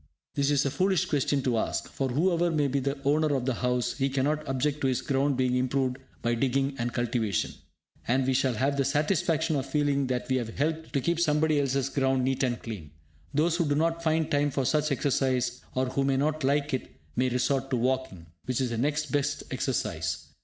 This 0.33 0.49
is 0.49 0.65
a 0.65 0.71
foolish 0.71 1.05
question 1.05 1.43
to 1.43 1.59
ask, 1.59 1.87
for, 1.87 2.09
whoever 2.09 2.49
may 2.49 2.67
be 2.67 2.79
the 2.79 2.97
owner 3.03 3.35
of 3.35 3.45
the 3.45 3.53
house, 3.53 3.93
he 3.99 4.09
cannot 4.09 4.47
object 4.47 4.81
to 4.81 4.87
his 4.87 4.99
ground 4.99 5.37
being 5.37 5.55
improved 5.55 5.97
by 6.23 6.33
digging 6.33 6.75
and 6.79 6.91
cultivation. 6.91 7.51
And 8.07 8.25
we 8.25 8.33
shall 8.33 8.55
have 8.55 8.77
the 8.77 8.83
satisfaction 8.83 9.55
of 9.55 9.67
feeling 9.67 10.07
that 10.07 10.27
we 10.27 10.37
have 10.37 10.57
helped 10.57 10.91
to 10.93 11.01
keep 11.01 11.19
somebody 11.19 11.59
else's 11.59 11.89
ground 11.89 12.23
neat 12.23 12.41
and 12.41 12.59
clean. 12.63 12.89
Those 13.31 13.57
who 13.57 13.65
do 13.69 13.75
not 13.75 14.01
find 14.01 14.31
time 14.31 14.49
for 14.49 14.65
such 14.65 14.91
exercise 14.91 15.61
or 15.75 15.85
who 15.85 16.03
may 16.03 16.17
not 16.17 16.43
like 16.43 16.73
it, 16.73 16.89
may 17.15 17.29
resort 17.29 17.69
to 17.69 17.77
walking, 17.77 18.25
which 18.45 18.59
is 18.59 18.71
the 18.71 18.79
next 18.79 19.11
best 19.11 19.43
exercise. 19.51 20.29